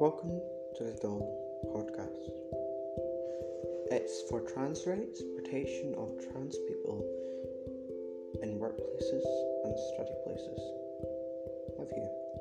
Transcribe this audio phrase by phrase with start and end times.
[0.00, 0.40] Welcome
[0.78, 1.28] to the Dole
[1.76, 2.32] podcast.
[3.92, 7.04] It's for trans transportation of trans people
[8.42, 9.26] in workplaces
[9.62, 10.58] and study places.
[11.78, 12.39] Love you.